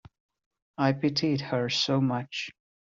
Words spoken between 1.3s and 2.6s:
her so much.